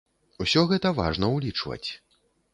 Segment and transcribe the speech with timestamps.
[0.45, 1.85] Усё гэта важна ўлічваць.